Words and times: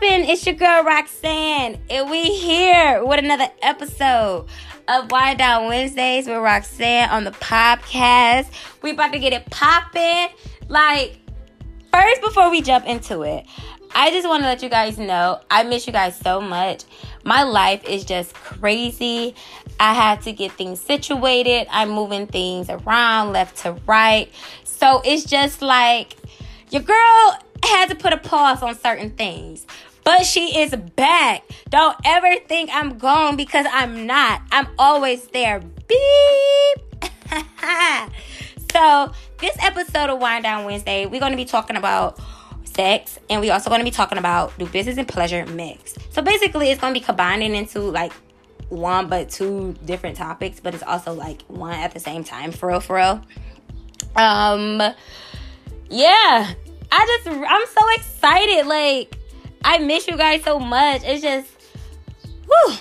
poppin'? 0.00 0.24
It's 0.24 0.46
your 0.46 0.54
girl 0.54 0.82
Roxanne, 0.82 1.78
and 1.90 2.10
we 2.10 2.34
here 2.34 3.04
with 3.04 3.18
another 3.18 3.48
episode 3.60 4.46
of 4.88 5.10
Wine 5.10 5.36
Down 5.36 5.66
Wednesdays 5.66 6.26
with 6.26 6.38
Roxanne 6.38 7.10
on 7.10 7.24
the 7.24 7.32
podcast. 7.32 8.46
We 8.82 8.92
about 8.92 9.12
to 9.12 9.18
get 9.18 9.32
it 9.32 9.50
poppin'. 9.50 10.28
Like, 10.68 11.18
first, 11.92 12.22
before 12.22 12.50
we 12.50 12.62
jump 12.62 12.86
into 12.86 13.22
it, 13.22 13.46
I 13.94 14.10
just 14.10 14.26
want 14.26 14.42
to 14.42 14.46
let 14.46 14.62
you 14.62 14.70
guys 14.70 14.96
know 14.96 15.40
I 15.50 15.64
miss 15.64 15.86
you 15.86 15.92
guys 15.92 16.16
so 16.16 16.40
much. 16.40 16.84
My 17.24 17.42
life 17.42 17.84
is 17.84 18.04
just 18.04 18.34
crazy. 18.34 19.34
I 19.78 19.92
had 19.92 20.22
to 20.22 20.32
get 20.32 20.52
things 20.52 20.80
situated. 20.80 21.66
I'm 21.70 21.90
moving 21.90 22.26
things 22.26 22.70
around 22.70 23.32
left 23.32 23.58
to 23.58 23.72
right. 23.86 24.30
So 24.64 25.02
it's 25.04 25.24
just 25.24 25.60
like 25.60 26.16
your 26.70 26.82
girl 26.82 27.38
had 27.62 27.90
to 27.90 27.94
put 27.94 28.12
a 28.12 28.16
pause 28.16 28.62
on 28.62 28.78
certain 28.78 29.10
things. 29.10 29.66
But 30.10 30.26
she 30.26 30.58
is 30.58 30.74
back. 30.96 31.44
Don't 31.68 31.96
ever 32.04 32.34
think 32.48 32.68
I'm 32.72 32.98
gone 32.98 33.36
because 33.36 33.64
I'm 33.70 34.08
not. 34.08 34.42
I'm 34.50 34.66
always 34.76 35.28
there. 35.28 35.60
Beep. 35.60 37.10
so, 38.72 39.12
this 39.38 39.56
episode 39.60 40.10
of 40.10 40.18
Wine 40.18 40.42
Down 40.42 40.64
Wednesday, 40.64 41.06
we're 41.06 41.20
going 41.20 41.30
to 41.30 41.36
be 41.36 41.44
talking 41.44 41.76
about 41.76 42.18
sex 42.64 43.20
and 43.30 43.40
we're 43.40 43.52
also 43.52 43.70
going 43.70 43.78
to 43.78 43.84
be 43.84 43.92
talking 43.92 44.18
about 44.18 44.52
do 44.58 44.66
business 44.66 44.98
and 44.98 45.06
pleasure 45.06 45.46
mix. 45.46 45.94
So, 46.10 46.22
basically, 46.22 46.72
it's 46.72 46.80
going 46.80 46.92
to 46.92 46.98
be 46.98 47.06
combining 47.06 47.54
into 47.54 47.78
like 47.78 48.12
one 48.68 49.06
but 49.06 49.30
two 49.30 49.76
different 49.84 50.16
topics, 50.16 50.58
but 50.58 50.74
it's 50.74 50.82
also 50.82 51.12
like 51.12 51.42
one 51.42 51.74
at 51.74 51.92
the 51.92 52.00
same 52.00 52.24
time, 52.24 52.50
for 52.50 52.70
real, 52.70 52.80
for 52.80 52.96
real. 52.96 53.22
Um, 54.16 54.82
yeah, 55.88 56.52
I 56.90 57.20
just 57.24 57.28
I'm 57.28 57.66
so 57.68 57.88
excited. 57.94 58.66
Like 58.66 59.14
I 59.64 59.78
miss 59.78 60.06
you 60.06 60.16
guys 60.16 60.42
so 60.42 60.58
much. 60.58 61.02
It's 61.04 61.22
just 61.22 61.48
whew, 62.46 62.76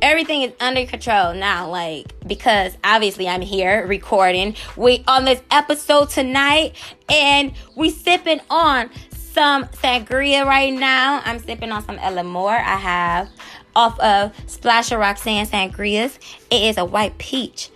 everything 0.00 0.42
is 0.42 0.52
under 0.60 0.86
control 0.86 1.34
now. 1.34 1.68
Like 1.70 2.12
because 2.26 2.76
obviously 2.84 3.28
I'm 3.28 3.40
here 3.42 3.86
recording. 3.86 4.54
We 4.76 5.04
on 5.06 5.24
this 5.24 5.42
episode 5.50 6.10
tonight, 6.10 6.74
and 7.08 7.52
we 7.76 7.90
sipping 7.90 8.40
on 8.50 8.90
some 9.10 9.64
sangria 9.66 10.44
right 10.44 10.72
now. 10.72 11.22
I'm 11.24 11.38
sipping 11.38 11.72
on 11.72 11.84
some 11.84 11.98
Elamore. 11.98 12.58
I 12.58 12.76
have 12.76 13.30
off 13.74 13.98
of 14.00 14.32
Splash 14.50 14.92
of 14.92 14.98
Roxanne 14.98 15.46
Sangrias. 15.46 16.18
It 16.50 16.62
is 16.62 16.78
a 16.78 16.84
white 16.84 17.16
peach. 17.18 17.70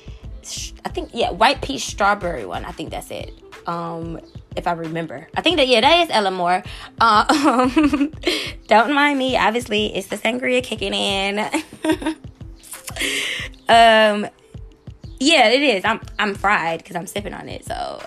I 0.85 0.89
think 0.89 1.11
yeah, 1.13 1.31
white 1.31 1.63
peach 1.63 1.87
strawberry 1.87 2.45
one. 2.45 2.65
I 2.65 2.73
think 2.73 2.91
that's 2.91 3.11
it. 3.11 3.33
Um, 3.67 4.21
if 4.57 4.67
I 4.67 4.73
remember. 4.73 5.29
I 5.37 5.41
think 5.41 5.57
that 5.57 5.69
yeah, 5.69 5.81
that 5.81 6.09
is 6.09 6.15
Elamore. 6.15 6.65
Uh, 7.01 7.25
um, 7.29 8.13
don't 8.67 8.93
mind 8.95 9.19
me. 9.19 9.37
Obviously, 9.37 9.95
it's 9.95 10.09
the 10.09 10.17
sangria 10.17 10.63
kicking 10.63 10.95
in. 10.95 11.39
um, 13.69 14.27
yeah, 15.19 15.49
it 15.49 15.63
is. 15.63 15.85
I'm 15.85 16.01
I'm 16.19 16.35
fried 16.35 16.79
because 16.79 16.97
I'm 16.97 17.07
sipping 17.07 17.35
on 17.35 17.49
it. 17.49 17.65
So, 17.65 18.03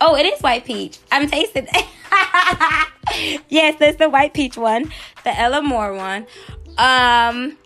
oh, 0.00 0.16
it 0.16 0.26
is 0.26 0.40
white 0.40 0.64
peach. 0.64 0.98
I'm 1.12 1.28
tasting. 1.28 1.66
yes, 3.48 3.76
that's 3.78 3.98
the 3.98 4.08
white 4.08 4.34
peach 4.34 4.56
one, 4.56 4.84
the 5.24 5.30
Elamore 5.30 5.96
one. 5.96 6.26
Um, 6.78 7.56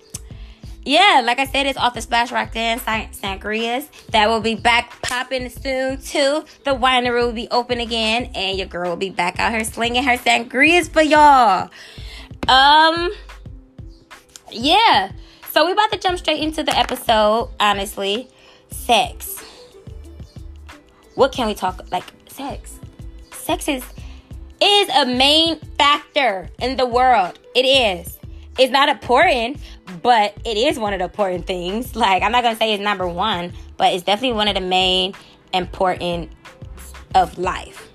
yeah, 0.89 1.20
like 1.22 1.39
I 1.39 1.44
said, 1.44 1.67
it's 1.67 1.78
off 1.78 1.92
the 1.92 2.00
Splash 2.00 2.33
Roxanne 2.33 2.81
Sangrias. 2.81 3.89
That 4.12 4.27
will 4.31 4.41
be 4.41 4.55
back 4.55 5.03
popping 5.03 5.50
soon 5.50 6.00
too. 6.00 6.47
The 6.64 6.70
winery 6.70 7.27
will 7.27 7.33
be 7.33 7.47
open 7.50 7.78
again, 7.78 8.30
and 8.34 8.56
your 8.56 8.67
girl 8.67 8.89
will 8.89 8.97
be 8.97 9.11
back 9.11 9.39
out 9.39 9.53
here 9.53 9.64
slinging 9.64 10.03
her 10.05 10.17
sangrias 10.17 10.89
for 10.89 11.03
y'all. 11.03 11.69
Um, 12.48 13.13
yeah. 14.51 15.13
So 15.51 15.67
we 15.67 15.73
about 15.73 15.92
to 15.92 15.98
jump 15.98 16.18
straight 16.18 16.40
into 16.40 16.63
the 16.63 16.74
episode. 16.74 17.51
Honestly, 17.61 18.30
sex. 18.70 19.45
What 21.17 21.33
can 21.33 21.48
we 21.48 21.55
talk 21.55 21.83
like? 21.92 22.05
Sex. 22.29 22.79
Sex 23.33 23.68
is 23.68 23.84
is 24.63 24.89
a 24.89 25.05
main 25.05 25.61
factor 25.77 26.48
in 26.63 26.79
the 26.79 26.86
world. 26.86 27.39
It 27.55 27.67
is 27.67 28.17
it's 28.58 28.73
not 28.73 28.89
important, 28.89 29.58
but 30.02 30.36
it 30.45 30.57
is 30.57 30.79
one 30.79 30.92
of 30.92 30.98
the 30.98 31.05
important 31.05 31.46
things. 31.46 31.95
Like, 31.95 32.23
I'm 32.23 32.33
not 32.33 32.42
gonna 32.42 32.57
say 32.57 32.74
it's 32.74 32.83
number 32.83 33.07
one, 33.07 33.52
but 33.77 33.92
it's 33.95 34.02
definitely 34.02 34.36
one 34.36 34.48
of 34.48 34.55
the 34.55 34.61
main 34.61 35.14
important 35.52 36.30
of 37.14 37.39
life. 37.39 37.89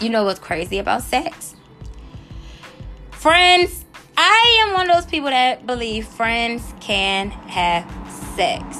You 0.00 0.08
know 0.08 0.24
what's 0.24 0.38
crazy 0.38 0.78
about 0.78 1.02
sex? 1.02 1.54
Friends, 3.10 3.84
I 4.16 4.64
am 4.66 4.74
one 4.74 4.88
of 4.88 4.96
those 4.96 5.06
people 5.06 5.30
that 5.30 5.66
believe 5.66 6.06
friends 6.06 6.72
can 6.80 7.30
have 7.30 7.84
sex. 8.36 8.78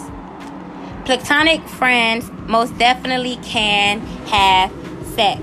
Platonic 1.04 1.60
friends 1.66 2.30
most 2.46 2.76
definitely 2.78 3.36
can 3.42 4.00
have 4.28 4.72
sex. 5.14 5.42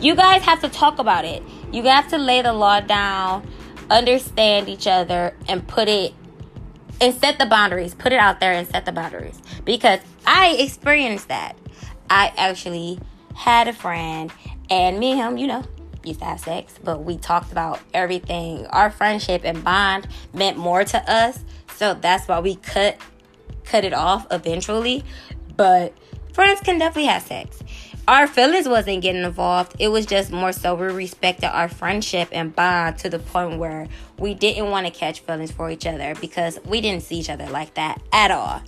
You 0.00 0.14
guys 0.14 0.42
have 0.42 0.60
to 0.60 0.68
talk 0.68 0.98
about 0.98 1.24
it. 1.24 1.42
You 1.72 1.82
guys 1.82 2.02
have 2.02 2.10
to 2.10 2.18
lay 2.18 2.42
the 2.42 2.52
law 2.52 2.80
down 2.80 3.46
understand 3.90 4.68
each 4.68 4.86
other 4.86 5.34
and 5.48 5.66
put 5.66 5.88
it 5.88 6.12
and 7.00 7.14
set 7.14 7.38
the 7.38 7.46
boundaries. 7.46 7.94
Put 7.94 8.12
it 8.12 8.18
out 8.18 8.40
there 8.40 8.52
and 8.52 8.66
set 8.66 8.84
the 8.84 8.92
boundaries. 8.92 9.40
Because 9.64 10.00
I 10.26 10.56
experienced 10.58 11.28
that. 11.28 11.56
I 12.08 12.32
actually 12.36 12.98
had 13.34 13.68
a 13.68 13.72
friend 13.72 14.32
and 14.70 14.98
me 14.98 15.12
and 15.12 15.20
him, 15.20 15.38
you 15.38 15.46
know, 15.46 15.64
used 16.04 16.20
to 16.20 16.26
have 16.26 16.40
sex, 16.40 16.74
but 16.82 17.04
we 17.04 17.18
talked 17.18 17.52
about 17.52 17.80
everything. 17.92 18.66
Our 18.66 18.90
friendship 18.90 19.42
and 19.44 19.62
bond 19.62 20.08
meant 20.32 20.56
more 20.56 20.84
to 20.84 21.10
us. 21.10 21.44
So 21.76 21.94
that's 21.94 22.28
why 22.28 22.40
we 22.40 22.56
cut 22.56 22.98
cut 23.64 23.84
it 23.84 23.92
off 23.92 24.26
eventually. 24.30 25.04
But 25.56 25.92
friends 26.32 26.60
can 26.60 26.78
definitely 26.78 27.08
have 27.08 27.22
sex 27.22 27.62
our 28.08 28.26
feelings 28.26 28.68
wasn't 28.68 29.02
getting 29.02 29.24
involved. 29.24 29.74
It 29.78 29.88
was 29.88 30.06
just 30.06 30.30
more 30.30 30.52
so 30.52 30.74
we 30.74 30.86
respected 30.86 31.48
our 31.48 31.68
friendship 31.68 32.28
and 32.30 32.54
bond 32.54 32.98
to 32.98 33.10
the 33.10 33.18
point 33.18 33.58
where 33.58 33.88
we 34.18 34.34
didn't 34.34 34.70
want 34.70 34.86
to 34.86 34.92
catch 34.92 35.20
feelings 35.20 35.50
for 35.50 35.70
each 35.70 35.86
other 35.86 36.14
because 36.20 36.58
we 36.64 36.80
didn't 36.80 37.02
see 37.02 37.16
each 37.16 37.30
other 37.30 37.48
like 37.48 37.74
that 37.74 38.00
at 38.12 38.30
all. 38.30 38.62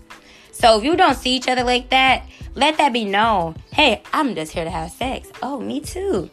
So 0.50 0.78
if 0.78 0.84
you 0.84 0.96
don't 0.96 1.14
see 1.14 1.36
each 1.36 1.48
other 1.48 1.62
like 1.62 1.90
that, 1.90 2.26
let 2.56 2.78
that 2.78 2.92
be 2.92 3.04
known. 3.04 3.54
Hey, 3.72 4.02
I'm 4.12 4.34
just 4.34 4.52
here 4.52 4.64
to 4.64 4.70
have 4.70 4.90
sex. 4.90 5.30
Oh, 5.40 5.60
me 5.60 5.80
too. 5.80 6.28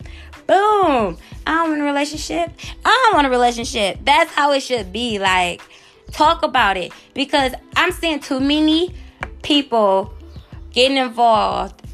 Boom. 0.47 1.17
I 1.45 1.53
don't 1.53 1.69
want 1.69 1.81
a 1.81 1.83
relationship. 1.83 2.51
I 2.83 3.01
don't 3.05 3.13
want 3.13 3.27
a 3.27 3.29
relationship. 3.29 3.99
That's 4.03 4.31
how 4.31 4.51
it 4.53 4.61
should 4.61 4.91
be. 4.91 5.19
Like, 5.19 5.61
talk 6.11 6.41
about 6.41 6.75
it. 6.75 6.91
Because 7.13 7.53
I'm 7.75 7.91
seeing 7.91 8.19
too 8.19 8.39
many 8.39 8.95
people 9.43 10.11
getting 10.71 10.97
involved 10.97 11.84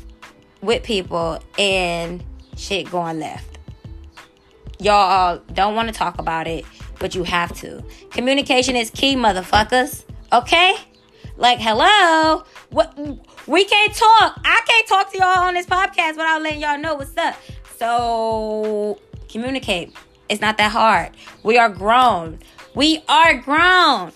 with 0.62 0.84
people 0.84 1.42
and 1.58 2.24
shit 2.56 2.90
going 2.92 3.20
left. 3.20 3.58
Y'all 4.80 5.42
don't 5.54 5.76
want 5.76 5.88
to 5.90 5.94
talk 5.94 6.20
about 6.20 6.48
it, 6.48 6.66
but 7.00 7.14
you 7.14 7.24
have 7.24 7.56
to. 7.58 7.84
Communication 8.10 8.76
is 8.76 8.90
key, 8.90 9.16
motherfuckers. 9.16 10.06
Okay? 10.34 10.76
Like, 11.38 11.60
hello? 11.60 12.44
What 12.70 12.98
we 13.48 13.66
can't 13.66 13.94
talk. 13.94 14.40
I 14.44 14.62
can't 14.66 14.88
talk 14.88 15.12
to 15.12 15.18
y'all 15.18 15.40
on 15.40 15.54
this 15.54 15.66
podcast 15.66 16.12
without 16.12 16.42
letting 16.42 16.62
y'all 16.62 16.80
know 16.80 16.96
what's 16.96 17.18
up. 17.18 17.36
So 17.78 19.00
communicate. 19.30 19.96
It's 20.30 20.42
not 20.42 20.58
that 20.58 20.72
hard. 20.72 21.12
We 21.44 21.58
are 21.58 21.70
grown. 21.70 22.40
We 22.76 23.04
are 23.10 23.36
grown. 23.38 24.12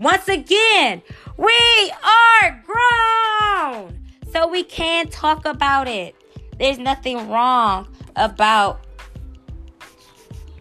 Once 0.00 0.28
again, 0.28 1.02
we 1.36 1.92
are 2.02 2.64
grown. 2.66 3.99
So 4.32 4.46
we 4.46 4.62
can 4.62 5.08
talk 5.08 5.44
about 5.44 5.88
it. 5.88 6.14
There's 6.58 6.78
nothing 6.78 7.28
wrong 7.28 7.88
about 8.16 8.84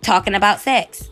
talking 0.02 0.34
about 0.34 0.60
sex. 0.60 1.10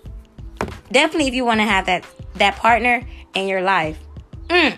Definitely 0.91 1.27
if 1.27 1.33
you 1.33 1.45
want 1.45 1.59
to 1.59 1.65
have 1.65 1.85
that 1.85 2.05
that 2.35 2.55
partner 2.55 3.03
in 3.35 3.47
your 3.47 3.61
life. 3.61 3.99
Mm. 4.47 4.77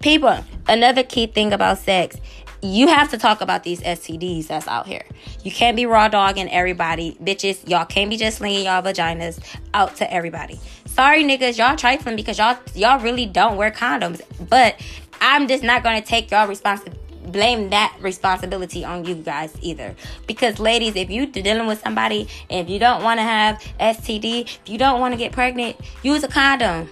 People, 0.00 0.44
another 0.68 1.02
key 1.02 1.26
thing 1.26 1.52
about 1.52 1.78
sex, 1.78 2.16
you 2.62 2.88
have 2.88 3.10
to 3.10 3.18
talk 3.18 3.40
about 3.40 3.62
these 3.62 3.80
STDs 3.80 4.48
that's 4.48 4.68
out 4.68 4.86
here. 4.86 5.04
You 5.42 5.50
can't 5.50 5.76
be 5.76 5.86
raw 5.86 6.08
dogging 6.08 6.50
everybody. 6.50 7.16
Bitches, 7.22 7.68
y'all 7.68 7.86
can't 7.86 8.10
be 8.10 8.16
just 8.16 8.38
slinging 8.38 8.66
y'all 8.66 8.82
vaginas 8.82 9.40
out 9.74 9.96
to 9.96 10.12
everybody. 10.12 10.60
Sorry 10.84 11.24
niggas, 11.24 11.58
y'all 11.58 11.76
trifling 11.76 12.16
because 12.16 12.38
y'all 12.38 12.56
y'all 12.74 13.00
really 13.00 13.26
don't 13.26 13.56
wear 13.56 13.70
condoms. 13.70 14.20
But 14.48 14.80
I'm 15.20 15.48
just 15.48 15.62
not 15.64 15.82
gonna 15.82 16.02
take 16.02 16.30
y'all 16.30 16.46
responsibility 16.46 17.05
blame 17.32 17.70
that 17.70 17.96
responsibility 18.00 18.84
on 18.84 19.04
you 19.04 19.14
guys 19.14 19.56
either. 19.60 19.94
Because 20.26 20.58
ladies, 20.58 20.96
if 20.96 21.10
you're 21.10 21.26
dealing 21.26 21.66
with 21.66 21.80
somebody 21.80 22.28
and 22.50 22.66
if 22.66 22.70
you 22.70 22.78
don't 22.78 23.02
want 23.02 23.18
to 23.18 23.22
have 23.22 23.62
STD, 23.80 24.42
if 24.42 24.68
you 24.68 24.78
don't 24.78 25.00
want 25.00 25.12
to 25.12 25.18
get 25.18 25.32
pregnant, 25.32 25.76
use 26.02 26.22
a 26.24 26.28
condom. 26.28 26.88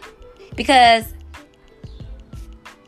Because 0.57 1.05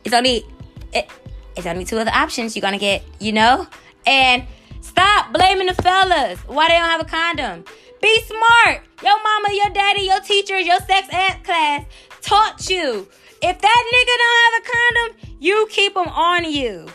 it's 0.04 0.14
only 0.14 0.44
it, 0.92 1.10
it's 1.56 1.66
only 1.66 1.84
two 1.84 1.98
other 1.98 2.12
options 2.12 2.54
you're 2.54 2.62
gonna 2.62 2.78
get, 2.78 3.02
you 3.18 3.32
know? 3.32 3.66
And 4.06 4.44
stop 4.80 5.32
blaming 5.32 5.66
the 5.66 5.74
fellas 5.74 6.38
why 6.40 6.68
they 6.68 6.74
don't 6.74 6.84
have 6.84 7.00
a 7.00 7.04
condom. 7.04 7.64
Be 8.00 8.20
smart. 8.22 8.82
Your 9.02 9.22
mama, 9.22 9.48
your 9.52 9.70
daddy, 9.70 10.02
your 10.02 10.20
teachers, 10.20 10.66
your 10.66 10.80
sex 10.80 11.08
ed 11.10 11.42
class 11.42 11.84
taught 12.22 12.68
you. 12.70 13.08
If 13.42 13.60
that 13.60 13.84
nigga 13.92 14.14
don't 14.22 14.40
have 14.44 14.62
a 14.62 15.14
condom, 15.16 15.34
you 15.40 15.66
keep 15.70 15.94
them 15.94 16.08
on 16.08 16.44
you. 16.44 16.86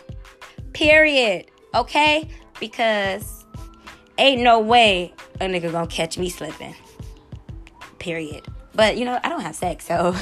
Period. 0.74 1.46
Okay? 1.74 2.30
Because 2.60 3.46
ain't 4.18 4.42
no 4.42 4.60
way 4.60 5.14
a 5.40 5.46
nigga 5.46 5.72
gonna 5.72 5.88
catch 5.88 6.18
me 6.18 6.30
slipping. 6.30 6.76
Period. 8.00 8.46
But 8.74 8.98
you 8.98 9.06
know, 9.06 9.20
I 9.24 9.30
don't 9.30 9.42
have 9.42 9.56
sex, 9.56 9.86
so 9.86 10.16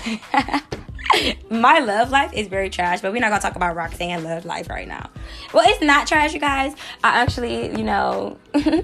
my 1.50 1.80
love 1.80 2.10
life 2.10 2.34
is 2.34 2.48
very 2.48 2.69
trash, 2.69 3.01
but 3.01 3.12
we're 3.12 3.19
not 3.19 3.30
gonna 3.30 3.42
talk 3.42 3.56
about 3.56 3.75
Roxanne 3.75 4.24
love 4.24 4.46
life 4.46 4.69
right 4.69 4.88
now. 4.88 5.10
Well, 5.54 5.68
it's 5.68 5.81
not 5.81 6.07
trash, 6.07 6.34
you 6.34 6.40
guys. 6.40 6.74
I 7.04 7.22
actually, 7.22 7.69
you 7.78 7.84
know, 7.84 8.38
we're 8.54 8.62
gonna 8.62 8.75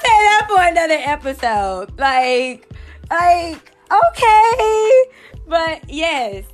say 0.00 0.16
that 0.18 0.46
for 0.48 0.60
another 0.60 0.98
episode. 0.98 1.98
Like, 1.98 2.68
like, 3.10 3.72
okay, 3.92 5.04
but 5.46 5.90
yes, 5.90 6.44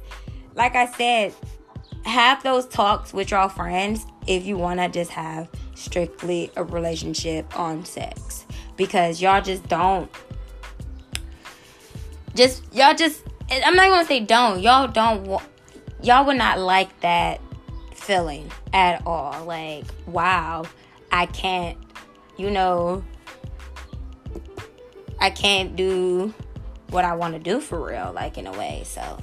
like 0.55 0.75
I 0.75 0.87
said, 0.87 1.35
have 2.05 2.43
those 2.43 2.67
talks 2.67 3.13
with 3.13 3.31
your 3.31 3.49
friends 3.49 4.07
if 4.27 4.45
you 4.45 4.57
wanna 4.57 4.89
just 4.89 5.11
have 5.11 5.49
strictly 5.75 6.51
a 6.57 6.65
relationship 6.65 7.59
on 7.59 7.85
sex 7.85 8.47
because 8.77 9.21
y'all 9.21 9.43
just 9.43 9.67
don't 9.69 10.11
just 12.35 12.63
y'all 12.73 12.95
just 12.95 13.23
I'm 13.51 13.75
not 13.75 13.89
gonna 13.89 14.05
say 14.05 14.21
don't. 14.21 14.61
Y'all 14.61 14.87
don't. 14.87 15.43
Y'all 16.03 16.25
would 16.25 16.37
not 16.37 16.59
like 16.59 17.01
that 17.01 17.41
feeling 17.93 18.51
at 18.73 19.05
all. 19.07 19.45
Like, 19.45 19.85
wow, 20.07 20.65
I 21.11 21.27
can't. 21.27 21.77
You 22.37 22.51
know, 22.51 23.05
I 25.19 25.31
can't 25.31 25.75
do 25.77 26.33
what 26.91 27.05
I 27.05 27.15
want 27.17 27.35
to 27.35 27.41
do 27.41 27.61
for 27.61 27.85
real. 27.85 28.13
Like 28.15 28.39
in 28.39 28.47
a 28.47 28.53
way. 28.53 28.83
So, 28.85 29.21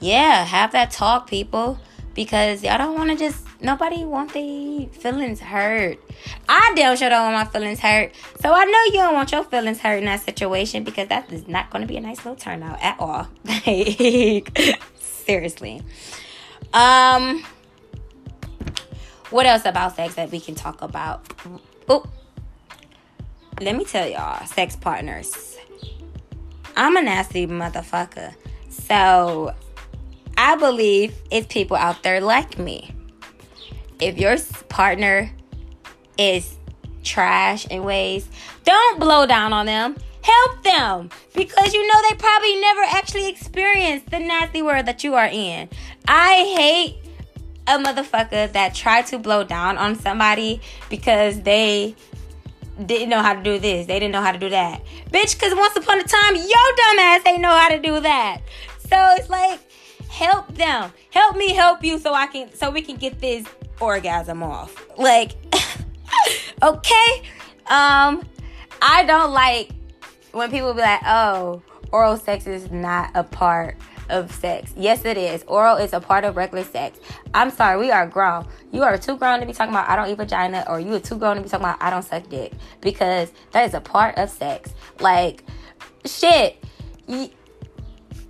yeah, 0.00 0.44
have 0.44 0.72
that 0.72 0.90
talk, 0.90 1.28
people, 1.28 1.78
because 2.14 2.62
y'all 2.62 2.78
don't 2.78 2.94
want 2.94 3.10
to 3.10 3.16
just 3.16 3.48
Nobody 3.60 4.04
want 4.04 4.32
their 4.34 4.86
feelings 4.92 5.40
hurt. 5.40 5.98
I 6.48 6.72
damn 6.76 6.96
sure 6.96 7.08
don't 7.08 7.32
want 7.32 7.46
my 7.46 7.52
feelings 7.52 7.80
hurt. 7.80 8.12
So 8.40 8.52
I 8.52 8.64
know 8.64 8.84
you 8.84 8.92
don't 8.92 9.14
want 9.14 9.32
your 9.32 9.42
feelings 9.42 9.80
hurt 9.80 9.98
in 9.98 10.04
that 10.04 10.20
situation 10.20 10.84
because 10.84 11.08
that 11.08 11.32
is 11.32 11.48
not 11.48 11.68
going 11.70 11.82
to 11.82 11.88
be 11.88 11.96
a 11.96 12.00
nice 12.00 12.18
little 12.18 12.36
turnout 12.36 12.80
at 12.80 12.96
all. 13.00 13.26
Like, 13.66 14.80
seriously. 14.98 15.82
Um, 16.72 17.44
what 19.30 19.44
else 19.44 19.64
about 19.64 19.96
sex 19.96 20.14
that 20.14 20.30
we 20.30 20.38
can 20.38 20.54
talk 20.54 20.80
about? 20.80 21.26
Oh, 21.88 22.06
let 23.60 23.76
me 23.76 23.84
tell 23.84 24.08
y'all, 24.08 24.46
sex 24.46 24.76
partners. 24.76 25.58
I'm 26.76 26.96
a 26.96 27.02
nasty 27.02 27.46
motherfucker. 27.46 28.34
So 28.70 29.52
I 30.38 30.56
believe 30.56 31.14
it's 31.30 31.52
people 31.52 31.76
out 31.76 32.02
there 32.02 32.20
like 32.20 32.58
me 32.58 32.94
if 34.00 34.18
your 34.18 34.36
partner 34.68 35.30
is 36.16 36.56
trash 37.02 37.66
in 37.66 37.84
ways, 37.84 38.28
don't 38.64 39.00
blow 39.00 39.26
down 39.26 39.52
on 39.52 39.66
them. 39.66 39.96
Help 40.22 40.62
them 40.62 41.10
because 41.34 41.72
you 41.72 41.86
know 41.86 42.00
they 42.08 42.16
probably 42.16 42.60
never 42.60 42.82
actually 42.82 43.28
experienced 43.28 44.10
the 44.10 44.18
nasty 44.18 44.62
world 44.62 44.86
that 44.86 45.02
you 45.02 45.14
are 45.14 45.26
in. 45.26 45.68
I 46.06 46.34
hate 46.56 46.96
a 47.66 47.78
motherfucker 47.78 48.52
that 48.52 48.74
tried 48.74 49.06
to 49.06 49.18
blow 49.18 49.44
down 49.44 49.78
on 49.78 49.94
somebody 49.94 50.60
because 50.90 51.40
they 51.42 51.96
didn't 52.84 53.08
know 53.08 53.22
how 53.22 53.34
to 53.34 53.42
do 53.42 53.58
this. 53.58 53.86
They 53.86 53.98
didn't 53.98 54.12
know 54.12 54.20
how 54.20 54.32
to 54.32 54.38
do 54.38 54.50
that. 54.50 54.82
Bitch, 55.10 55.34
because 55.34 55.54
once 55.54 55.76
upon 55.76 55.98
a 55.98 56.04
time, 56.04 56.36
your 56.36 56.44
dumb 56.44 56.98
ass 56.98 57.22
ain't 57.26 57.40
know 57.40 57.56
how 57.56 57.70
to 57.70 57.78
do 57.78 58.00
that. 58.00 58.40
So 58.88 58.96
it's 59.16 59.30
like, 59.30 59.60
help 60.08 60.54
them. 60.54 60.92
Help 61.10 61.36
me 61.36 61.54
help 61.54 61.84
you 61.84 61.98
so 61.98 62.14
I 62.14 62.26
can 62.26 62.52
so 62.54 62.70
we 62.70 62.82
can 62.82 62.96
get 62.96 63.20
this 63.20 63.46
orgasm 63.80 64.42
off. 64.42 64.86
Like, 64.96 65.32
okay. 66.62 67.22
Um, 67.66 68.22
I 68.80 69.04
don't 69.06 69.32
like 69.32 69.70
when 70.32 70.50
people 70.50 70.72
be 70.74 70.80
like, 70.80 71.00
oh, 71.04 71.62
oral 71.92 72.16
sex 72.16 72.46
is 72.46 72.70
not 72.70 73.10
a 73.14 73.24
part 73.24 73.76
of 74.08 74.32
sex. 74.32 74.72
Yes, 74.76 75.04
it 75.04 75.16
is. 75.16 75.44
Oral 75.46 75.76
is 75.76 75.92
a 75.92 76.00
part 76.00 76.24
of 76.24 76.36
regular 76.36 76.64
sex. 76.64 76.98
I'm 77.34 77.50
sorry, 77.50 77.78
we 77.78 77.90
are 77.90 78.06
grown. 78.06 78.46
You 78.72 78.82
are 78.82 78.96
too 78.96 79.16
grown 79.16 79.40
to 79.40 79.46
be 79.46 79.52
talking 79.52 79.74
about 79.74 79.88
I 79.88 79.96
don't 79.96 80.08
eat 80.08 80.16
vagina, 80.16 80.64
or 80.68 80.80
you 80.80 80.94
are 80.94 81.00
too 81.00 81.16
grown 81.16 81.36
to 81.36 81.42
be 81.42 81.48
talking 81.48 81.64
about 81.64 81.82
I 81.82 81.90
don't 81.90 82.02
suck 82.02 82.28
dick 82.28 82.52
because 82.80 83.32
that 83.52 83.66
is 83.66 83.74
a 83.74 83.80
part 83.80 84.16
of 84.16 84.30
sex. 84.30 84.72
Like, 85.00 85.44
shit. 86.04 86.62
Y- 87.06 87.30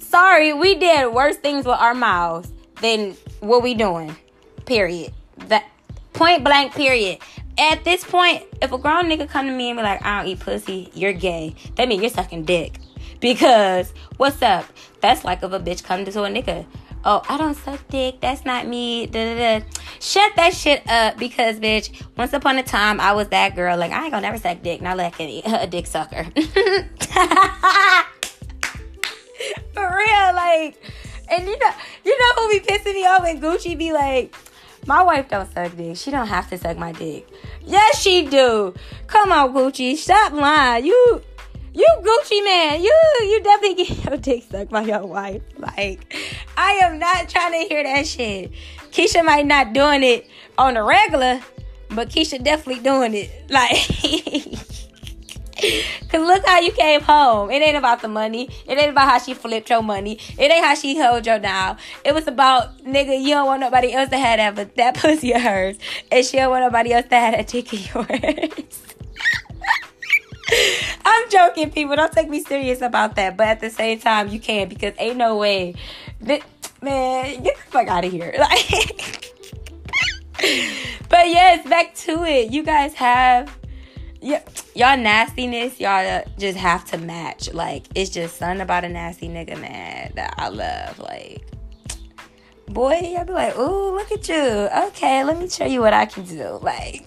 sorry, 0.09 0.53
we 0.53 0.75
did 0.75 1.13
worse 1.13 1.37
things 1.37 1.67
with 1.67 1.77
our 1.77 1.95
mouths 1.95 2.51
than 2.81 3.17
what 3.41 3.63
we 3.63 3.75
doing. 3.75 4.17
Period. 4.65 5.13
That 5.49 5.67
point 6.15 6.45
blank 6.45 6.75
period. 6.75 7.19
At 7.59 7.85
this 7.85 8.05
point, 8.05 8.45
if 8.63 8.73
a 8.73 8.79
grown 8.79 9.05
nigga 9.05 9.29
come 9.29 9.47
to 9.47 9.53
me 9.53 9.71
and 9.71 9.79
be 9.79 9.83
like, 9.83 10.05
I 10.05 10.19
don't 10.19 10.31
eat 10.31 10.41
pussy, 10.41 10.91
you're 10.95 11.13
gay. 11.13 11.55
That 11.77 11.89
means 11.89 12.03
you're 12.03 12.11
sucking 12.11 12.45
dick. 12.45 12.79
Because 13.21 13.93
what's 14.17 14.41
up? 14.43 14.65
That's 15.01 15.25
like 15.25 15.43
if 15.43 15.53
a 15.53 15.61
bitch 15.61 15.83
come 15.83 16.05
to 16.05 16.23
a 16.23 16.29
nigga. 16.29 16.65
Oh, 17.05 17.23
I 17.29 17.37
don't 17.37 17.55
suck 17.55 17.87
dick. 17.89 18.21
That's 18.21 18.45
not 18.45 18.67
me. 18.67 19.07
Da, 19.07 19.35
da, 19.35 19.59
da. 19.59 19.67
Shut 20.01 20.33
that 20.37 20.53
shit 20.53 20.83
up 20.89 21.17
because, 21.17 21.61
bitch, 21.61 22.05
once 22.17 22.33
upon 22.33 22.59
a 22.59 22.63
time, 22.63 23.01
I 23.01 23.13
was 23.13 23.29
that 23.29 23.55
girl. 23.55 23.77
Like, 23.77 23.93
I 23.93 24.03
ain't 24.05 24.11
gonna 24.11 24.23
never 24.23 24.39
suck 24.39 24.63
dick. 24.63 24.83
Not 24.83 24.97
like 24.97 25.19
a, 25.21 25.43
a 25.47 25.67
dick 25.67 25.87
sucker. 25.87 26.27
For 29.79 29.97
real, 29.97 30.35
like, 30.35 30.77
and 31.31 31.47
you 31.47 31.57
know, 31.57 31.71
you 32.05 32.19
know 32.19 32.35
who 32.35 32.51
be 32.51 32.61
pissing 32.61 32.95
me 32.95 33.07
off 33.07 33.23
when 33.23 33.41
Gucci 33.41 33.79
be 33.79 33.93
like, 33.93 34.35
my 34.87 35.05
wife 35.05 35.29
don't 35.29 35.53
suck 35.53 35.77
dick. 35.77 35.97
She 35.97 36.11
don't 36.11 36.27
have 36.27 36.51
to 36.51 36.59
suck 36.59 36.77
my 36.77 36.91
dick. 36.91 37.29
Yes, 37.65 38.01
she 38.01 38.27
do. 38.27 38.75
Come 39.07 39.31
on, 39.31 39.55
Gucci. 39.55 39.97
Stop 39.97 40.33
lying. 40.33 40.85
You, 40.85 41.23
you 41.75 41.87
Gucci 42.01 42.45
Mane. 42.45 42.83
You, 42.83 42.93
you 43.21 43.41
definitely 43.45 43.85
get 43.85 44.05
your 44.05 44.17
dick 44.17 44.45
sucked 44.51 44.73
by 44.73 44.83
your 44.83 45.07
wife. 45.07 45.43
Like, 45.59 46.13
I 46.57 46.73
am 46.83 46.99
not 46.99 47.29
trying 47.29 47.53
to 47.53 47.69
hear 47.69 47.85
that 47.85 48.05
shit. 48.05 48.51
Keisha 48.91 49.25
might 49.25 49.47
not 49.47 49.75
doing 49.75 50.03
it 50.03 50.27
on 50.57 50.75
the 50.75 50.83
regular, 50.83 51.41
but 51.91 52.09
Keisha 52.09 52.43
definitely 52.43 52.83
doing 52.83 53.15
it. 53.15 53.31
Like. 53.49 54.65
Cause 56.09 56.21
look 56.27 56.47
how 56.47 56.61
you 56.61 56.73
came 56.73 57.01
home. 57.01 57.51
It 57.51 57.63
ain't 57.63 57.77
about 57.77 58.01
the 58.03 58.09
money. 58.09 58.49
It 58.67 58.79
ain't 58.79 58.91
about 58.91 59.09
how 59.09 59.19
she 59.19 59.35
flipped 59.35 59.71
your 59.71 59.83
money. 59.83 60.19
It 60.39 60.51
ain't 60.51 60.65
how 60.65 60.75
she 60.75 60.97
held 60.97 61.27
your 61.27 61.39
down. 61.39 61.79
It 62.05 62.15
was 62.15 62.27
about 62.29 62.79
nigga, 62.85 63.21
you 63.21 63.31
don't 63.31 63.47
want 63.47 63.61
nobody 63.61 63.93
else 63.93 64.11
to 64.11 64.19
have 64.19 64.39
that 64.39 64.55
but 64.55 64.77
that 64.77 64.97
pussy 64.97 65.33
of 65.33 65.43
hers. 65.43 65.77
And 66.13 66.25
she 66.25 66.37
don't 66.37 66.51
want 66.51 66.65
nobody 66.65 66.93
else 66.93 67.07
to 67.09 67.17
have 67.17 67.35
that 67.35 67.49
dick 67.49 67.73
of 67.73 67.95
yours. 67.95 68.85
I'm 71.05 71.31
joking, 71.31 71.71
people. 71.71 71.97
Don't 71.97 72.13
take 72.13 72.29
me 72.29 72.43
serious 72.43 72.81
about 72.81 73.17
that. 73.17 73.37
But 73.37 73.49
at 73.49 73.61
the 73.61 73.71
same 73.71 73.99
time, 73.99 74.29
you 74.29 74.41
can't 74.41 74.69
because 74.69 74.95
ain't 74.99 75.17
no 75.17 75.37
way. 75.37 75.75
Man, 76.81 77.43
get 77.43 77.57
the 77.57 77.63
fuck 77.71 77.89
out 77.89 78.05
of 78.05 78.13
here. 78.13 78.35
Like 78.39 79.35
But 81.09 81.29
yes, 81.29 81.69
back 81.69 81.95
to 81.97 82.23
it. 82.25 82.53
You 82.53 82.63
guys 82.63 82.95
have 82.95 83.59
yeah, 84.21 84.43
y'all 84.75 84.97
nastiness, 84.97 85.79
y'all 85.79 86.25
just 86.39 86.59
have 86.59 86.85
to 86.87 86.99
match. 86.99 87.53
Like, 87.53 87.87
it's 87.95 88.11
just 88.11 88.37
something 88.37 88.61
about 88.61 88.85
a 88.85 88.89
nasty 88.89 89.29
nigga, 89.29 89.61
man, 89.61 90.13
that 90.17 90.35
I 90.37 90.49
love. 90.49 90.99
Like, 90.99 91.47
boy, 92.67 92.99
y'all 93.03 93.25
be 93.25 93.33
like, 93.33 93.57
ooh, 93.57 93.95
look 93.95 94.11
at 94.11 94.29
you. 94.29 94.69
Okay, 94.89 95.23
let 95.25 95.39
me 95.39 95.49
show 95.49 95.67
you 95.67 95.81
what 95.81 95.93
I 95.93 96.07
can 96.07 96.25
do. 96.25 96.59
Like, 96.63 97.05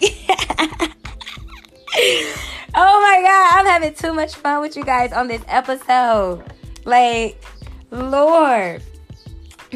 oh 2.74 3.00
my 3.02 3.20
God, 3.22 3.58
I'm 3.58 3.66
having 3.66 3.94
too 3.94 4.14
much 4.14 4.34
fun 4.34 4.62
with 4.62 4.76
you 4.76 4.84
guys 4.84 5.12
on 5.12 5.28
this 5.28 5.42
episode. 5.48 6.44
Like, 6.84 7.42
Lord. 7.90 8.82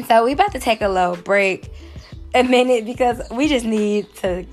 So, 0.07 0.25
we 0.25 0.33
about 0.33 0.51
to 0.53 0.59
take 0.59 0.81
a 0.81 0.89
little 0.89 1.17
break 1.17 1.71
a 2.33 2.43
minute 2.43 2.85
because 2.85 3.21
we 3.31 3.47
just 3.47 3.65
need 3.65 4.13
to 4.15 4.45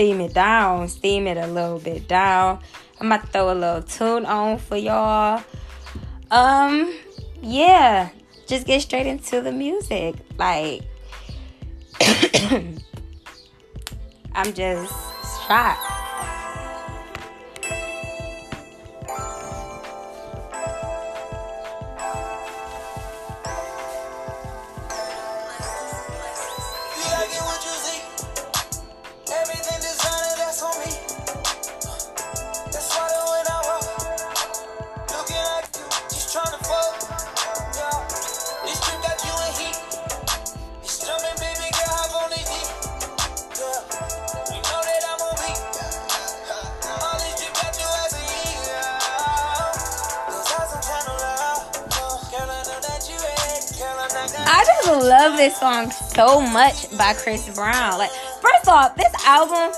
steam 0.00 0.22
it 0.22 0.32
down, 0.32 0.88
steam 0.88 1.26
it 1.26 1.36
a 1.36 1.46
little 1.46 1.78
bit 1.78 2.08
down. 2.08 2.58
I'm 2.98 3.08
about 3.08 3.20
to 3.20 3.26
throw 3.32 3.52
a 3.52 3.54
little 3.54 3.82
tune 3.82 4.24
on 4.24 4.56
for 4.56 4.78
y'all. 4.78 5.44
Um, 6.30 6.94
yeah, 7.42 8.08
just 8.46 8.66
get 8.66 8.80
straight 8.80 9.06
into 9.06 9.42
the 9.42 9.52
music. 9.52 10.14
Like, 10.38 10.84
I'm 14.32 14.54
just 14.54 14.94
shocked. 15.46 16.09
People 54.90 55.08
love 55.08 55.36
this 55.36 55.56
song 55.56 55.90
so 55.90 56.40
much 56.40 56.90
by 56.96 57.14
Chris 57.14 57.54
Brown. 57.54 57.98
Like, 57.98 58.10
first 58.10 58.68
off, 58.68 58.96
this 58.96 59.12
album, 59.24 59.72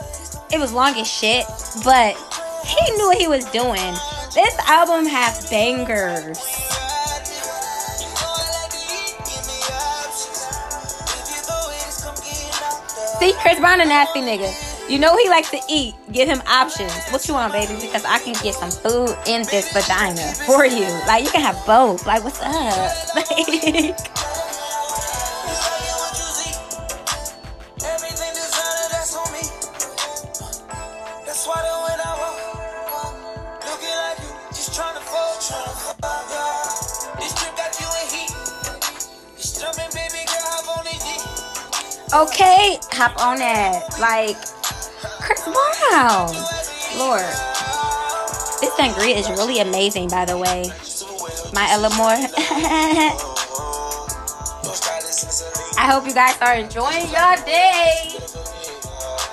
it 0.53 0.59
was 0.59 0.73
long 0.73 0.99
as 0.99 1.07
shit, 1.07 1.45
but 1.85 2.17
he 2.65 2.91
knew 2.93 3.09
what 3.09 3.19
he 3.19 3.29
was 3.29 3.45
doing. 3.47 3.95
This 4.35 4.59
album 4.67 5.07
has 5.07 5.51
bangers. 5.51 6.39
See, 13.19 13.35
Chris 13.41 13.61
Brown 13.61 13.81
a 13.81 13.85
nasty 13.85 14.21
nigga. 14.21 14.91
You 14.91 14.99
know 14.99 15.17
he 15.17 15.29
likes 15.29 15.51
to 15.51 15.61
eat. 15.69 15.95
Give 16.11 16.29
him 16.29 16.43
options. 16.49 16.93
What 17.11 17.29
you 17.29 17.35
want, 17.35 17.53
baby? 17.53 17.75
Because 17.81 18.05
I 18.05 18.19
can 18.19 18.35
get 18.43 18.55
some 18.55 18.71
food 18.71 19.17
in 19.27 19.43
this 19.45 19.73
vagina 19.73 20.33
for 20.47 20.67
you. 20.67 20.89
Like 21.07 21.25
you 21.25 21.31
can 21.31 21.41
have 21.41 21.65
both. 21.65 22.05
Like 22.07 22.25
what's 22.25 22.41
up? 22.41 22.93
Like 23.15 24.22
Okay, 42.15 42.77
hop 42.93 43.19
on 43.25 43.39
that. 43.39 43.99
Like 43.99 44.37
Chris 45.25 45.45
Brown. 45.45 46.29
Lord. 46.99 47.25
This 48.61 48.71
sangria 48.77 49.17
is 49.17 49.31
really 49.31 49.61
amazing, 49.61 50.09
by 50.11 50.27
the 50.27 50.37
way. 50.37 50.69
My 51.55 51.65
Elamore. 51.73 52.29
I 55.79 55.91
hope 55.91 56.07
you 56.07 56.13
guys 56.13 56.37
are 56.43 56.55
enjoying 56.55 57.09
your 57.09 57.37
day 57.47 58.13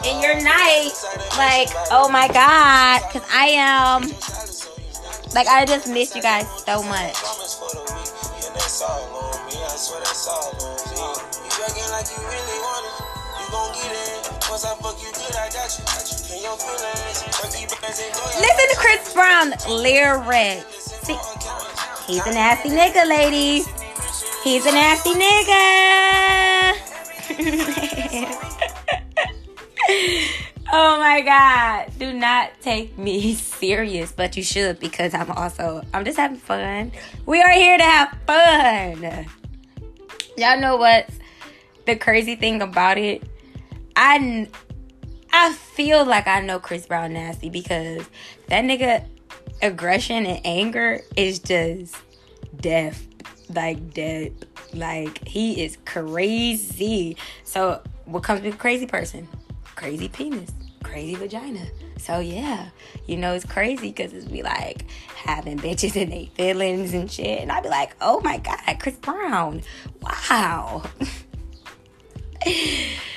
and 0.05 0.24
your 0.24 0.41
night. 0.41 0.91
Like, 1.38 1.67
oh 1.91 2.07
my 2.09 2.29
God. 2.29 3.01
Because 3.12 3.27
I 3.29 3.48
am. 3.59 4.03
Like, 5.36 5.48
I 5.48 5.65
just 5.65 5.89
miss 5.89 6.15
you 6.15 6.21
guys 6.21 6.48
so 6.63 6.81
much. 6.83 7.15
Listen 18.42 18.68
to 18.68 18.75
Chris 18.75 19.13
Brown 19.13 19.54
lyrics. 19.70 20.66
See, 21.00 21.16
he's 22.08 22.28
a 22.28 22.34
nasty 22.34 22.70
nigga, 22.70 23.08
ladies. 23.08 23.66
He's 24.44 24.66
a 24.66 24.72
nasty 24.74 25.12
nigga. 25.12 26.74
oh 30.74 31.00
my 31.00 31.22
god. 31.22 31.94
Do 31.98 32.12
not 32.12 32.50
take 32.60 32.98
me 32.98 33.36
serious, 33.36 34.12
but 34.12 34.36
you 34.36 34.44
should 34.44 34.82
because 34.82 35.13
I'm 35.13 35.32
also 35.32 35.84
I'm 35.94 36.04
just 36.04 36.18
having 36.18 36.38
fun. 36.38 36.92
We 37.25 37.42
are 37.42 37.54
here 37.54 37.78
to 37.78 37.84
have 37.84 38.18
fun. 38.28 39.25
Y'all 40.36 40.60
know 40.60 40.75
what's 40.75 41.18
the 41.86 41.96
crazy 41.96 42.36
thing 42.36 42.62
about 42.62 42.98
it? 42.98 43.24
I 44.01 44.48
I 45.34 45.53
feel 45.53 46.06
like 46.06 46.25
I 46.25 46.39
know 46.39 46.58
Chris 46.58 46.88
Brown 46.88 47.13
nasty 47.13 47.50
because 47.50 48.10
that 48.48 48.63
nigga 48.63 49.06
aggression 49.62 50.25
and 50.25 50.39
anger 50.46 51.01
is 51.18 51.39
just 51.39 51.98
death. 52.62 53.06
Like 53.53 53.94
death. 53.94 54.32
Like 54.74 55.27
he 55.27 55.62
is 55.62 55.77
crazy. 55.86 57.18
So 57.44 57.82
what 58.06 58.24
comes 58.24 58.41
with 58.41 58.58
crazy 58.58 58.86
person? 58.86 59.27
Crazy 59.75 60.08
penis. 60.08 60.51
Crazy 60.82 61.15
vagina. 61.15 61.68
So 61.98 62.20
yeah, 62.20 62.70
you 63.06 63.18
know 63.18 63.34
it's 63.34 63.46
crazy 63.46 63.89
because 63.89 64.13
it's 64.13 64.25
be 64.25 64.44
like 64.44 64.86
having 65.13 65.58
bitches 65.58 66.01
and 66.01 66.10
they 66.10 66.32
feelings 66.36 66.94
and 66.94 67.12
shit. 67.12 67.41
And 67.41 67.51
I'd 67.51 67.63
be 67.63 67.70
like, 67.70 67.98
oh 68.00 68.22
my 68.22 68.38
god, 68.38 68.79
Chris 68.79 68.96
Brown. 68.96 69.62
Wow. 70.01 70.84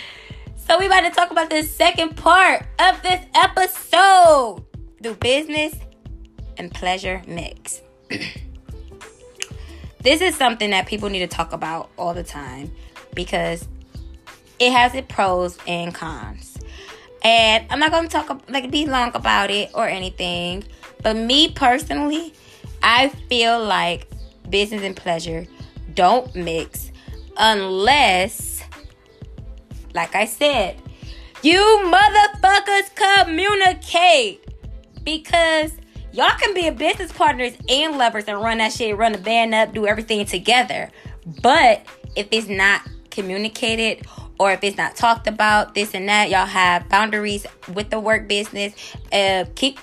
So 0.68 0.78
we 0.78 0.86
about 0.86 1.00
to 1.00 1.10
talk 1.10 1.30
about 1.30 1.50
the 1.50 1.62
second 1.64 2.16
part 2.16 2.64
of 2.78 3.02
this 3.02 3.24
episode. 3.34 4.64
Do 5.00 5.14
business 5.14 5.74
and 6.56 6.72
pleasure 6.72 7.20
mix? 7.26 7.82
this 10.00 10.20
is 10.20 10.36
something 10.36 10.70
that 10.70 10.86
people 10.86 11.10
need 11.10 11.18
to 11.18 11.26
talk 11.26 11.52
about 11.52 11.90
all 11.98 12.14
the 12.14 12.22
time 12.22 12.70
because 13.12 13.68
it 14.60 14.70
has 14.70 14.94
its 14.94 15.12
pros 15.12 15.58
and 15.66 15.92
cons. 15.92 16.56
And 17.22 17.66
I'm 17.68 17.80
not 17.80 17.90
gonna 17.90 18.08
talk 18.08 18.42
like 18.48 18.70
be 18.70 18.86
long 18.86 19.10
about 19.14 19.50
it 19.50 19.70
or 19.74 19.88
anything. 19.88 20.64
But 21.02 21.16
me 21.16 21.50
personally, 21.50 22.34
I 22.82 23.08
feel 23.08 23.62
like 23.62 24.08
business 24.48 24.82
and 24.82 24.96
pleasure 24.96 25.46
don't 25.94 26.34
mix 26.34 26.92
unless 27.36 28.51
like 29.94 30.14
I 30.14 30.24
said, 30.24 30.80
you 31.42 31.58
motherfuckers 31.58 33.24
communicate 33.24 34.44
because 35.04 35.72
y'all 36.12 36.36
can 36.38 36.54
be 36.54 36.70
business 36.70 37.12
partners 37.12 37.54
and 37.68 37.98
lovers 37.98 38.24
and 38.26 38.40
run 38.40 38.58
that 38.58 38.72
shit, 38.72 38.96
run 38.96 39.12
the 39.12 39.18
band 39.18 39.54
up, 39.54 39.72
do 39.72 39.86
everything 39.86 40.24
together. 40.24 40.90
But 41.42 41.84
if 42.16 42.28
it's 42.30 42.48
not 42.48 42.82
communicated 43.10 44.06
or 44.38 44.52
if 44.52 44.62
it's 44.64 44.76
not 44.76 44.96
talked 44.96 45.26
about, 45.26 45.74
this 45.74 45.94
and 45.94 46.08
that, 46.08 46.30
y'all 46.30 46.46
have 46.46 46.88
boundaries 46.88 47.46
with 47.74 47.90
the 47.90 48.00
work 48.00 48.28
business. 48.28 48.74
Uh, 49.12 49.44
keep 49.54 49.78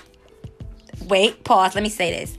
wait, 1.08 1.44
pause. 1.44 1.74
Let 1.74 1.82
me 1.82 1.90
say 1.90 2.10
this. 2.12 2.38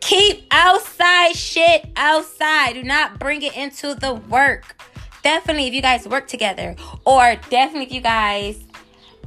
Keep 0.00 0.46
outside 0.50 1.34
shit 1.34 1.88
outside. 1.96 2.74
Do 2.74 2.82
not 2.82 3.18
bring 3.18 3.42
it 3.42 3.56
into 3.56 3.94
the 3.94 4.14
work 4.14 4.76
definitely 5.26 5.66
if 5.66 5.74
you 5.74 5.82
guys 5.82 6.06
work 6.06 6.28
together 6.28 6.76
or 7.04 7.34
definitely 7.50 7.82
if 7.82 7.92
you 7.92 8.00
guys 8.00 8.64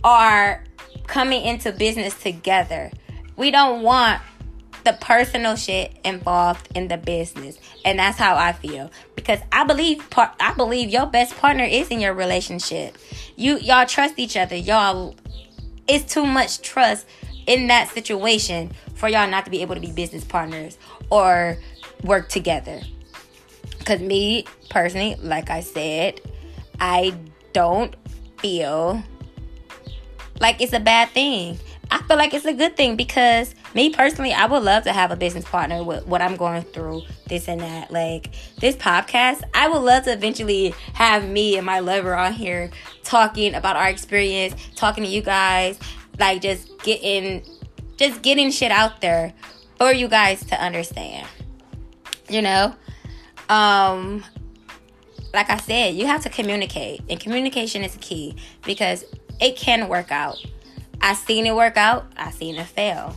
are 0.02 0.64
coming 1.08 1.44
into 1.44 1.74
business 1.74 2.14
together 2.24 2.90
we 3.36 3.52
don't 3.52 3.84
want 3.84 4.22
the 4.86 4.94
personal 5.02 5.58
shit 5.58 5.94
involved 6.06 6.70
in 6.74 6.88
the 6.88 6.96
business. 6.98 7.60
And 7.84 8.00
that's 8.00 8.18
how 8.18 8.38
i 8.38 8.54
feel. 8.54 8.90
Because 9.18 9.40
i 9.52 9.66
believe 9.66 10.10
part 10.10 10.32
i 10.40 10.54
believe 10.54 10.90
your 10.90 11.06
best 11.06 11.36
partner 11.36 11.66
is 11.66 11.90
in 11.90 12.00
your 12.00 12.14
relationship. 12.14 12.98
You 13.36 13.58
y'all 13.60 13.86
trust 13.86 14.18
each 14.18 14.38
other. 14.38 14.56
Y'all 14.56 15.16
it's 15.90 16.14
too 16.14 16.26
much 16.26 16.62
trust 16.62 17.06
in 17.46 17.68
that 17.68 17.90
situation 17.90 18.72
for 18.96 19.10
y'all 19.10 19.30
not 19.30 19.44
to 19.44 19.52
be 19.52 19.62
able 19.62 19.76
to 19.76 19.82
be 19.82 19.92
business 19.92 20.24
partners 20.24 20.78
or 21.10 21.58
work 22.04 22.30
together 22.30 22.80
because 23.90 24.06
me 24.06 24.46
personally, 24.70 25.16
like 25.16 25.50
I 25.50 25.62
said, 25.62 26.22
I 26.80 27.12
don't 27.54 27.96
feel 28.38 29.04
like 30.40 30.62
it's 30.62 30.74
a 30.74 30.80
bad 30.80 31.10
thing. 31.10 31.58
I 31.90 32.00
feel 32.04 32.18
like 32.18 32.36
it's 32.36 32.46
a 32.46 32.54
good 32.54 32.78
thing 32.78 32.96
because 32.96 33.56
me 33.74 33.90
personally, 33.90 34.32
I 34.32 34.46
would 34.46 34.62
love 34.62 34.84
to 34.84 34.94
have 34.94 35.10
a 35.10 35.16
business 35.16 35.44
partner 35.44 35.84
with 35.84 36.06
what 36.06 36.22
I'm 36.22 36.36
going 36.36 36.62
through, 36.62 37.02
this 37.26 37.48
and 37.48 37.62
that. 37.62 37.90
Like 37.90 38.30
this 38.60 38.76
podcast, 38.76 39.42
I 39.56 39.68
would 39.68 39.82
love 39.82 40.04
to 40.04 40.14
eventually 40.14 40.76
have 40.94 41.28
me 41.28 41.58
and 41.58 41.66
my 41.66 41.80
lover 41.80 42.16
on 42.16 42.34
here 42.34 42.70
talking 43.04 43.56
about 43.56 43.76
our 43.76 43.90
experience, 43.90 44.54
talking 44.76 45.04
to 45.04 45.10
you 45.10 45.24
guys, 45.24 45.80
like 46.20 46.44
just 46.44 46.78
getting 46.84 47.44
just 47.98 48.22
getting 48.22 48.52
shit 48.52 48.72
out 48.72 49.02
there 49.02 49.34
for 49.80 49.92
you 49.92 50.08
guys 50.08 50.46
to 50.46 50.64
understand. 50.64 51.28
You 52.30 52.44
know? 52.44 52.76
Um 53.50 54.24
like 55.34 55.50
I 55.50 55.58
said, 55.58 55.96
you 55.96 56.08
have 56.08 56.24
to 56.24 56.30
communicate, 56.30 57.02
and 57.10 57.20
communication 57.20 57.84
is 57.84 57.96
key 58.02 58.36
because 58.66 59.06
it 59.40 59.56
can 59.56 59.88
work 59.88 60.12
out. 60.12 60.44
I 61.02 61.14
seen 61.14 61.46
it 61.46 61.56
work 61.56 61.78
out. 61.78 62.12
I 62.18 62.32
seen 62.32 62.56
it 62.56 62.66
fail. 62.66 63.16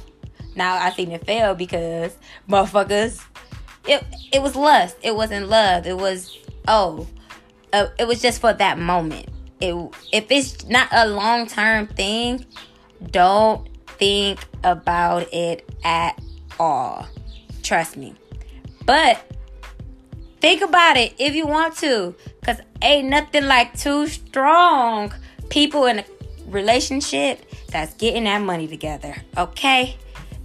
Now 0.54 0.74
I 0.74 0.90
seen 0.90 1.10
it 1.12 1.24
fail 1.24 1.54
because 1.54 2.16
motherfuckers, 2.48 3.24
it 3.86 4.04
it 4.32 4.42
was 4.42 4.54
lust. 4.54 4.96
It 5.02 5.14
wasn't 5.14 5.48
love. 5.48 5.86
It 5.86 5.96
was 5.96 6.36
oh, 6.68 7.06
uh, 7.72 7.86
it 7.98 8.06
was 8.06 8.20
just 8.20 8.40
for 8.40 8.52
that 8.52 8.78
moment. 8.78 9.28
It 9.60 9.74
if 10.12 10.30
it's 10.30 10.66
not 10.66 10.88
a 10.92 11.06
long 11.06 11.46
term 11.46 11.86
thing, 11.86 12.44
don't 13.10 13.68
think 13.86 14.44
about 14.64 15.32
it 15.32 15.68
at 15.84 16.20
all. 16.60 17.06
Trust 17.62 17.96
me. 17.96 18.14
But 18.84 19.24
Think 20.42 20.60
about 20.60 20.96
it 20.96 21.14
if 21.18 21.36
you 21.36 21.46
want 21.46 21.76
to. 21.76 22.16
Because 22.40 22.58
ain't 22.82 23.08
nothing 23.08 23.46
like 23.46 23.78
two 23.78 24.08
strong 24.08 25.14
people 25.50 25.86
in 25.86 26.00
a 26.00 26.04
relationship 26.48 27.48
that's 27.68 27.94
getting 27.94 28.24
that 28.24 28.42
money 28.42 28.66
together. 28.66 29.14
Okay? 29.38 29.96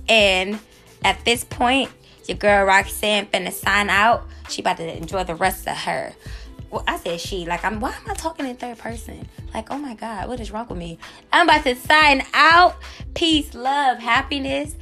And 0.08 0.60
at 1.04 1.26
this 1.26 1.44
point, 1.44 1.90
your 2.28 2.38
girl 2.38 2.66
Roxanne 2.66 3.26
finna 3.26 3.52
sign 3.52 3.90
out. 3.90 4.28
She 4.50 4.62
about 4.62 4.78
to 4.78 4.96
enjoy 4.96 5.24
the 5.24 5.34
rest 5.34 5.68
of 5.68 5.76
her 5.76 6.14
well, 6.70 6.84
I 6.86 6.98
said 6.98 7.22
she. 7.22 7.46
Like, 7.46 7.64
I'm. 7.64 7.80
Why 7.80 7.92
am 7.92 8.12
I 8.12 8.14
talking 8.14 8.46
in 8.46 8.58
third 8.58 8.78
person? 8.78 9.28
Like, 9.54 9.72
oh 9.72 9.78
my 9.78 9.94
God, 9.94 10.28
what 10.28 10.42
is 10.42 10.52
wrong 10.52 10.68
with 10.68 10.78
me? 10.78 11.00
I'm 11.32 11.48
about 11.48 11.64
to 11.64 11.76
sign 11.76 12.24
out. 12.34 12.76
Peace, 13.14 13.54
love, 13.54 14.00
happiness, 14.00 14.76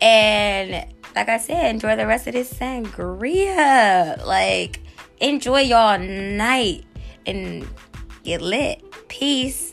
and 0.00 0.86
like 1.14 1.28
I 1.28 1.38
said, 1.38 1.74
enjoy 1.74 1.96
the 1.96 2.06
rest 2.06 2.26
of 2.26 2.34
this 2.34 2.52
sangria. 2.52 4.24
Like, 4.24 4.80
enjoy 5.20 5.60
y'all 5.60 5.98
night 5.98 6.84
and 7.26 7.66
get 8.24 8.40
lit. 8.40 8.82
Peace. 9.08 9.71